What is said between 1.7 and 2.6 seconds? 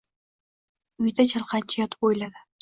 yotib o‘yladi.